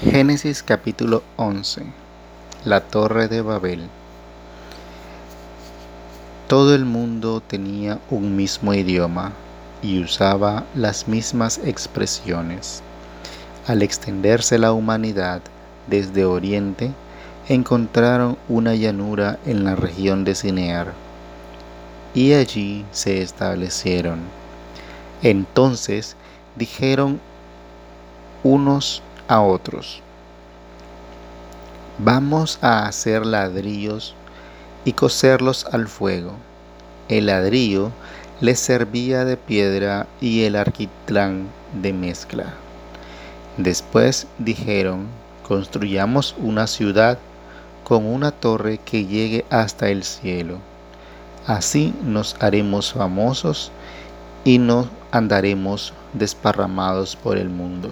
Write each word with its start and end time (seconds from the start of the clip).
Génesis 0.00 0.64
capítulo 0.64 1.22
11 1.36 1.84
La 2.64 2.80
torre 2.80 3.28
de 3.28 3.42
Babel 3.42 3.88
Todo 6.48 6.74
el 6.74 6.84
mundo 6.84 7.40
tenía 7.40 8.00
un 8.10 8.34
mismo 8.34 8.74
idioma 8.74 9.32
y 9.82 10.02
usaba 10.02 10.64
las 10.74 11.06
mismas 11.06 11.58
expresiones. 11.64 12.82
Al 13.68 13.82
extenderse 13.82 14.58
la 14.58 14.72
humanidad 14.72 15.40
desde 15.86 16.24
Oriente, 16.24 16.90
encontraron 17.48 18.36
una 18.48 18.74
llanura 18.74 19.38
en 19.46 19.62
la 19.62 19.76
región 19.76 20.24
de 20.24 20.34
Cinear 20.34 20.92
y 22.14 22.32
allí 22.32 22.84
se 22.90 23.22
establecieron. 23.22 24.18
Entonces 25.22 26.16
dijeron 26.56 27.20
unos 28.42 29.00
a 29.28 29.40
otros. 29.40 30.02
Vamos 31.98 32.58
a 32.60 32.86
hacer 32.86 33.24
ladrillos 33.24 34.14
y 34.84 34.92
coserlos 34.92 35.66
al 35.66 35.88
fuego. 35.88 36.32
El 37.08 37.26
ladrillo 37.26 37.90
les 38.40 38.58
servía 38.58 39.24
de 39.24 39.36
piedra 39.36 40.06
y 40.20 40.44
el 40.44 40.56
arquitlán 40.56 41.48
de 41.80 41.92
mezcla. 41.92 42.54
Después 43.56 44.26
dijeron, 44.38 45.06
construyamos 45.46 46.34
una 46.38 46.66
ciudad 46.66 47.18
con 47.84 48.06
una 48.06 48.32
torre 48.32 48.78
que 48.78 49.06
llegue 49.06 49.44
hasta 49.50 49.88
el 49.88 50.02
cielo. 50.02 50.58
Así 51.46 51.94
nos 52.02 52.36
haremos 52.40 52.92
famosos 52.92 53.70
y 54.44 54.58
no 54.58 54.88
andaremos 55.12 55.92
desparramados 56.14 57.14
por 57.14 57.36
el 57.36 57.50
mundo. 57.50 57.90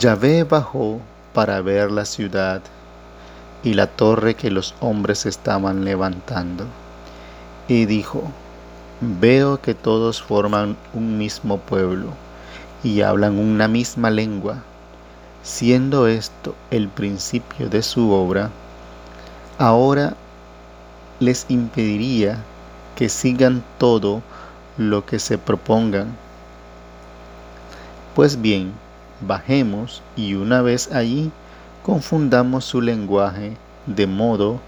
Yahvé 0.00 0.44
bajó 0.44 0.98
para 1.34 1.60
ver 1.60 1.90
la 1.90 2.06
ciudad 2.06 2.62
y 3.62 3.74
la 3.74 3.86
torre 3.86 4.34
que 4.34 4.50
los 4.50 4.74
hombres 4.80 5.26
estaban 5.26 5.84
levantando, 5.84 6.64
y 7.68 7.84
dijo, 7.84 8.22
Veo 9.02 9.60
que 9.60 9.74
todos 9.74 10.22
forman 10.22 10.78
un 10.94 11.18
mismo 11.18 11.58
pueblo 11.58 12.14
y 12.82 13.02
hablan 13.02 13.38
una 13.38 13.68
misma 13.68 14.08
lengua. 14.08 14.62
Siendo 15.42 16.06
esto 16.06 16.54
el 16.70 16.88
principio 16.88 17.68
de 17.68 17.82
su 17.82 18.10
obra, 18.10 18.48
ahora 19.58 20.14
les 21.18 21.44
impediría 21.50 22.38
que 22.96 23.10
sigan 23.10 23.62
todo 23.76 24.22
lo 24.78 25.04
que 25.04 25.18
se 25.18 25.36
propongan. 25.36 26.16
Pues 28.14 28.40
bien, 28.40 28.72
bajemos 29.20 30.02
y 30.16 30.34
una 30.34 30.62
vez 30.62 30.90
allí 30.92 31.30
confundamos 31.82 32.64
su 32.64 32.80
lenguaje 32.80 33.56
de 33.86 34.06
modo 34.06 34.60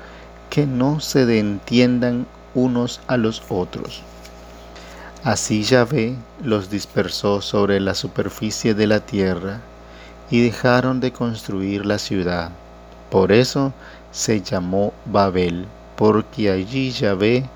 que 0.51 0.67
no 0.67 1.01
se 1.01 1.39
entiendan 1.39 2.27
unos 2.55 3.01
a 3.07 3.17
los 3.17 3.43
otros. 3.49 4.03
Así 5.25 5.63
Yahvé 5.63 6.17
los 6.43 6.69
dispersó 6.69 7.41
sobre 7.41 7.79
la 7.81 7.95
superficie 7.95 8.75
de 8.75 8.87
la 8.87 9.01
tierra 9.01 9.61
y 10.31 10.41
dejaron 10.41 11.01
de 11.01 11.13
construir 11.13 11.87
la 11.87 11.99
ciudad. 11.99 12.51
Por 13.11 13.31
eso 13.31 13.73
se 14.11 14.43
llamó 14.43 14.93
Babel, 15.05 15.67
porque 15.97 16.51
allí 16.51 16.91
Yahvé 16.91 17.49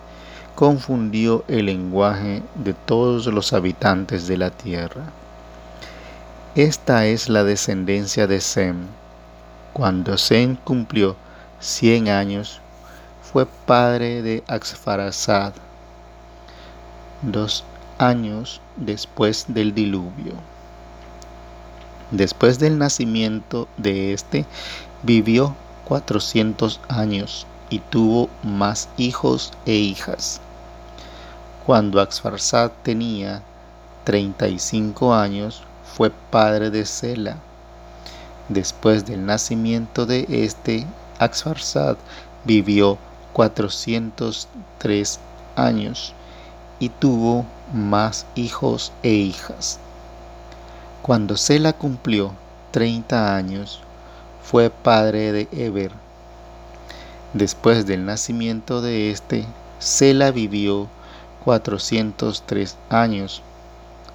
confundió 0.54 1.44
el 1.48 1.66
lenguaje 1.66 2.42
de 2.54 2.72
todos 2.72 3.26
los 3.26 3.52
habitantes 3.52 4.26
de 4.28 4.36
la 4.36 4.50
tierra. 4.50 5.04
Esta 6.56 7.04
es 7.04 7.28
la 7.28 7.44
descendencia 7.44 8.26
de 8.26 8.40
Sem. 8.40 8.86
Cuando 9.74 10.16
Sem 10.16 10.56
cumplió 10.56 11.14
cien 11.60 12.08
años, 12.08 12.62
fue 13.20 13.44
padre 13.44 14.22
de 14.22 14.42
Axfarasad, 14.46 15.52
dos 17.20 17.62
años 17.98 18.62
después 18.76 19.44
del 19.48 19.74
diluvio. 19.74 20.32
Después 22.10 22.58
del 22.58 22.78
nacimiento 22.78 23.68
de 23.76 24.14
éste, 24.14 24.46
vivió 25.02 25.54
cuatrocientos 25.84 26.80
años 26.88 27.46
y 27.68 27.80
tuvo 27.80 28.30
más 28.42 28.88
hijos 28.96 29.52
e 29.66 29.74
hijas. 29.74 30.40
Cuando 31.66 32.00
Axfarsad 32.00 32.70
tenía 32.82 33.42
treinta 34.04 34.48
y 34.48 34.58
cinco 34.58 35.12
años, 35.12 35.62
fue 35.94 36.10
padre 36.10 36.70
de 36.70 36.84
Sela. 36.84 37.36
Después 38.48 39.06
del 39.06 39.24
nacimiento 39.26 40.06
de 40.06 40.26
este, 40.28 40.86
Axfarsad 41.18 41.96
vivió 42.44 42.98
403 43.32 45.20
años 45.56 46.12
y 46.78 46.90
tuvo 46.90 47.44
más 47.72 48.26
hijos 48.34 48.92
e 49.02 49.10
hijas. 49.10 49.78
Cuando 51.02 51.36
Sela 51.36 51.72
cumplió 51.72 52.32
30 52.72 53.34
años, 53.34 53.80
fue 54.42 54.70
padre 54.70 55.32
de 55.32 55.48
Eber. 55.52 55.92
Después 57.32 57.86
del 57.86 58.04
nacimiento 58.04 58.80
de 58.80 59.10
este, 59.10 59.44
Sela 59.78 60.30
vivió 60.30 60.88
403 61.44 62.76
años 62.90 63.42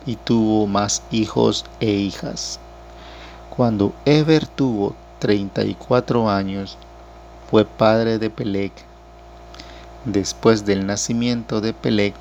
y 0.05 0.15
tuvo 0.15 0.67
más 0.67 1.03
hijos 1.11 1.65
e 1.79 1.91
hijas. 1.91 2.59
Cuando 3.49 3.93
Eber 4.05 4.47
tuvo 4.47 4.95
34 5.19 6.29
años, 6.29 6.77
fue 7.49 7.65
padre 7.65 8.17
de 8.17 8.29
Pelec. 8.29 8.71
Después 10.05 10.65
del 10.65 10.85
nacimiento 10.85 11.61
de 11.61 11.73
Pelec, 11.73 12.15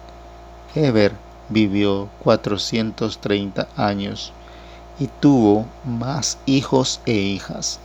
Eber 0.74 1.12
vivió 1.48 2.08
430 2.22 3.68
años 3.76 4.32
y 4.98 5.06
tuvo 5.06 5.66
más 5.84 6.38
hijos 6.46 7.00
e 7.06 7.12
hijas. 7.12 7.80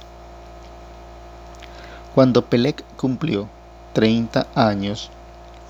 Cuando 2.14 2.46
Pelec 2.46 2.84
cumplió 2.98 3.48
30 3.94 4.48
años, 4.56 5.10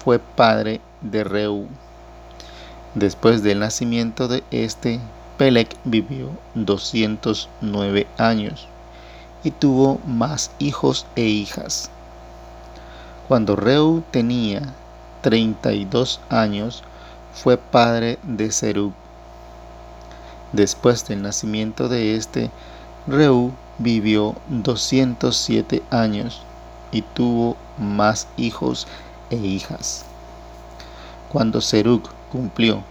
fue 0.04 0.20
padre 0.20 0.82
de 1.02 1.24
Reu. 1.24 1.68
Después 2.96 3.44
del 3.44 3.60
nacimiento 3.60 4.30
de 4.30 4.46
este, 4.52 5.02
Pelec 5.38 5.76
vivió 5.84 6.30
209 6.54 8.08
años 8.18 8.70
y 9.44 9.52
tuvo 9.52 10.00
más 10.08 10.52
hijos 10.60 11.06
e 11.18 11.24
hijas. 11.24 11.90
Cuando 13.28 13.58
Reu 13.58 14.02
tenía 14.12 14.62
32 15.24 16.22
años, 16.30 16.84
fue 17.34 17.58
padre 17.58 18.18
de 18.24 18.50
Serug. 18.50 18.94
Después 20.54 21.06
del 21.06 21.22
nacimiento 21.22 21.90
de 21.90 22.16
este, 22.16 22.50
Reu 23.08 23.52
vivió 23.78 24.36
207 24.48 25.84
años 25.90 26.42
y 26.94 27.02
tuvo 27.02 27.58
más 27.78 28.30
hijos 28.38 28.88
e 29.30 29.36
hijas. 29.36 30.06
Cuando 31.28 31.60
Serug 31.60 32.15
cumplió 32.36 32.84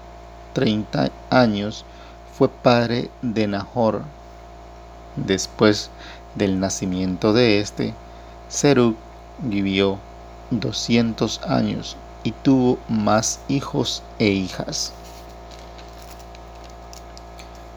30 0.55 1.11
años, 1.29 1.85
fue 2.33 2.49
padre 2.49 3.11
de 3.21 3.47
Nahor. 3.47 4.01
Después 5.17 5.91
del 6.35 6.59
nacimiento 6.59 7.35
de 7.35 7.61
este, 7.61 7.93
Serug 8.49 8.97
vivió 9.41 9.99
200 10.51 11.43
años 11.43 11.99
y 12.23 12.33
tuvo 12.33 12.79
más 12.89 13.41
hijos 13.49 14.03
e 14.19 14.29
hijas. 14.29 14.95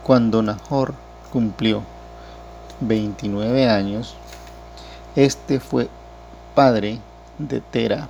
Cuando 0.04 0.42
Nahor 0.42 0.94
cumplió 1.30 1.82
29 2.80 3.68
años, 3.68 4.14
este 5.16 5.60
fue 5.60 5.90
padre 6.54 6.98
de 7.36 7.60
Tera. 7.60 8.08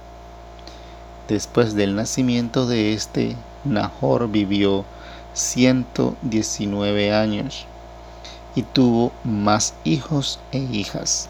Después 1.29 1.75
del 1.75 1.95
nacimiento 1.95 2.67
de 2.67 2.95
este, 2.95 3.37
Nahor 3.63 4.31
vivió 4.31 4.87
119 5.35 7.13
años 7.13 7.67
y 8.55 8.63
tuvo 8.63 9.13
más 9.25 9.75
hijos 9.85 10.41
e 10.53 10.59
hijas. 10.59 11.29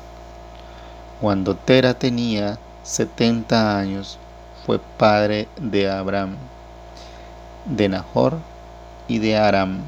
Cuando 1.21 1.56
Tera 1.56 1.95
tenía 1.95 2.61
70 2.85 3.77
años, 3.77 4.19
fue 4.65 4.79
padre 4.79 5.49
de 5.61 5.91
Abraham, 5.91 6.37
de 7.65 7.89
Nahor 7.89 8.39
y 9.09 9.19
de 9.19 9.37
Aram. 9.37 9.81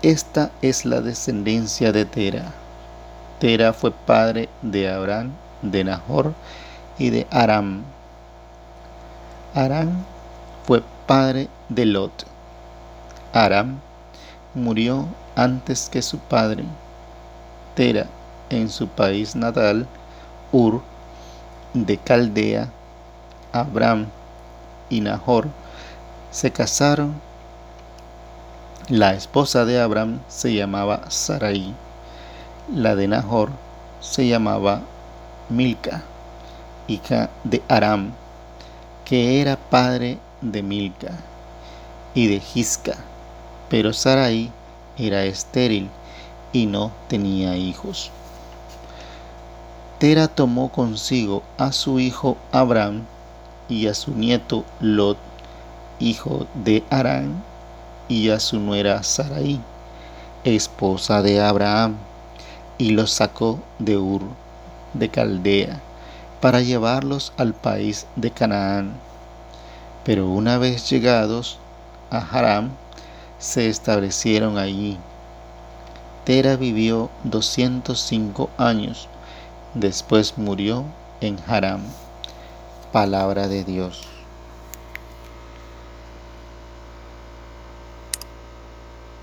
Esta 0.00 0.50
es 0.62 0.86
la 0.86 1.02
descendencia 1.02 1.92
de 1.92 2.06
Tera. 2.06 2.54
Tera 3.38 3.74
fue 3.74 3.90
padre 3.90 4.48
de 4.62 4.90
Abraham, 4.90 5.32
de 5.60 5.84
Nahor 5.84 6.32
y 6.98 7.10
de 7.10 7.26
Aram. 7.30 7.82
Aram 9.54 10.04
fue 10.66 10.82
padre 11.06 11.48
de 11.68 11.86
Lot. 11.86 12.26
Aram, 13.32 13.80
murió 14.54 15.06
antes 15.36 15.88
que 15.88 16.02
su 16.02 16.18
padre. 16.18 16.64
Tera, 17.74 18.06
en 18.50 18.68
su 18.68 18.88
país 18.88 19.36
natal, 19.36 19.86
Ur, 20.52 20.82
de 21.74 21.96
Caldea, 21.98 22.70
Abraham 23.52 24.06
y 24.90 25.00
Nahor 25.00 25.48
se 26.30 26.50
casaron. 26.50 27.20
La 28.88 29.12
esposa 29.12 29.64
de 29.64 29.80
Abraham 29.80 30.20
se 30.28 30.54
llamaba 30.54 31.02
Sarai, 31.08 31.74
la 32.74 32.96
de 32.96 33.06
Nahor 33.06 33.50
se 34.00 34.26
llamaba 34.26 34.80
Milca, 35.50 36.02
hija 36.88 37.30
de 37.44 37.62
Aram, 37.68 38.12
que 39.04 39.40
era 39.40 39.56
padre 39.56 40.18
de 40.40 40.62
Milca 40.62 41.12
y 42.14 42.26
de 42.26 42.40
Gisca, 42.40 42.96
pero 43.68 43.92
Sarai 43.92 44.50
era 44.96 45.24
estéril 45.24 45.88
y 46.52 46.66
no 46.66 46.90
tenía 47.08 47.56
hijos. 47.56 48.10
Tera 49.98 50.28
tomó 50.28 50.70
consigo 50.70 51.42
a 51.58 51.72
su 51.72 52.00
hijo 52.00 52.36
Abraham 52.52 53.02
y 53.68 53.86
a 53.86 53.94
su 53.94 54.12
nieto 54.12 54.64
Lot, 54.80 55.18
hijo 56.00 56.46
de 56.54 56.84
Arán, 56.90 57.42
y 58.08 58.30
a 58.30 58.40
su 58.40 58.58
nuera 58.58 59.02
Sarai, 59.02 59.60
esposa 60.44 61.20
de 61.22 61.40
Abraham, 61.42 61.96
y 62.78 62.90
los 62.90 63.10
sacó 63.10 63.58
de 63.78 63.98
Ur, 63.98 64.22
de 64.94 65.10
Caldea, 65.10 65.80
para 66.40 66.60
llevarlos 66.60 67.32
al 67.36 67.54
país 67.54 68.06
de 68.16 68.30
Canaán. 68.30 68.92
Pero 70.04 70.28
una 70.28 70.58
vez 70.58 70.88
llegados 70.88 71.58
a 72.10 72.18
Haram, 72.18 72.70
se 73.38 73.68
establecieron 73.68 74.58
allí. 74.58 74.98
Tera 76.24 76.56
vivió 76.56 77.10
205 77.24 78.50
años, 78.58 79.08
después 79.74 80.36
murió 80.36 80.84
en 81.20 81.38
Haram. 81.46 81.82
Palabra 82.92 83.48
de 83.48 83.64
Dios. 83.64 84.17